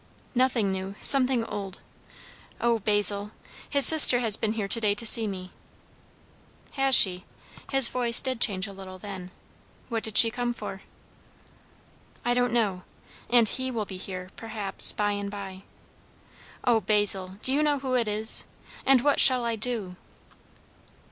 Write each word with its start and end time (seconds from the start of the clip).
"Nothing 0.33 0.71
new. 0.71 0.95
Something 0.99 1.45
old. 1.45 1.79
O 2.59 2.79
Basil 2.79 3.29
his 3.69 3.85
sister 3.85 4.17
has 4.19 4.35
been 4.35 4.53
here 4.53 4.67
to 4.67 4.81
day 4.81 4.95
to 4.95 5.05
see 5.05 5.27
me." 5.27 5.51
"Has 6.71 6.95
she?" 6.95 7.23
His 7.71 7.87
voice 7.87 8.19
did 8.19 8.41
change 8.41 8.65
a 8.65 8.73
little 8.73 8.97
then. 8.97 9.29
"What 9.89 10.01
did 10.01 10.17
she 10.17 10.31
come 10.31 10.55
for?" 10.55 10.81
"I 12.25 12.33
don't 12.33 12.51
know. 12.51 12.81
And 13.29 13.47
he 13.47 13.69
will 13.69 13.85
be 13.85 13.97
here, 13.97 14.31
perhaps, 14.35 14.91
by 14.91 15.11
and 15.11 15.29
by. 15.29 15.61
O 16.63 16.79
Basil, 16.81 17.37
do 17.43 17.53
you 17.53 17.61
know 17.61 17.77
who 17.77 17.93
it 17.93 18.07
is? 18.07 18.45
And 18.87 19.01
what 19.03 19.19
shall 19.19 19.45
I 19.45 19.55
do?" 19.55 19.97